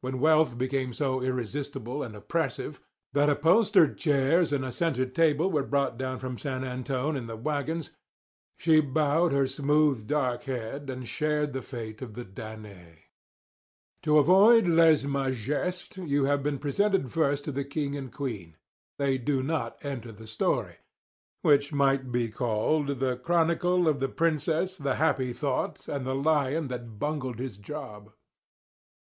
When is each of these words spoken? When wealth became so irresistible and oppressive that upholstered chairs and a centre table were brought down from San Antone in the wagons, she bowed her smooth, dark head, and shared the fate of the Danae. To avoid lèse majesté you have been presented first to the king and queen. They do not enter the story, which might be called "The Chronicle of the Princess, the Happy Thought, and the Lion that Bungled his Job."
When 0.00 0.20
wealth 0.20 0.56
became 0.56 0.92
so 0.92 1.20
irresistible 1.20 2.04
and 2.04 2.14
oppressive 2.14 2.80
that 3.14 3.28
upholstered 3.28 3.98
chairs 3.98 4.52
and 4.52 4.64
a 4.64 4.70
centre 4.70 5.06
table 5.06 5.50
were 5.50 5.64
brought 5.64 5.98
down 5.98 6.20
from 6.20 6.38
San 6.38 6.62
Antone 6.62 7.16
in 7.16 7.26
the 7.26 7.34
wagons, 7.34 7.90
she 8.58 8.80
bowed 8.80 9.32
her 9.32 9.48
smooth, 9.48 10.06
dark 10.06 10.44
head, 10.44 10.88
and 10.88 11.08
shared 11.08 11.52
the 11.52 11.62
fate 11.62 12.00
of 12.00 12.14
the 12.14 12.22
Danae. 12.24 13.06
To 14.04 14.18
avoid 14.18 14.66
lèse 14.66 15.04
majesté 15.04 16.06
you 16.08 16.26
have 16.26 16.44
been 16.44 16.60
presented 16.60 17.10
first 17.10 17.42
to 17.46 17.50
the 17.50 17.64
king 17.64 17.96
and 17.96 18.12
queen. 18.12 18.54
They 19.00 19.18
do 19.18 19.42
not 19.42 19.84
enter 19.84 20.12
the 20.12 20.28
story, 20.28 20.76
which 21.40 21.72
might 21.72 22.12
be 22.12 22.28
called 22.28 23.00
"The 23.00 23.16
Chronicle 23.16 23.88
of 23.88 23.98
the 23.98 24.08
Princess, 24.08 24.78
the 24.78 24.94
Happy 24.94 25.32
Thought, 25.32 25.88
and 25.88 26.06
the 26.06 26.14
Lion 26.14 26.68
that 26.68 27.00
Bungled 27.00 27.40
his 27.40 27.56
Job." 27.56 28.12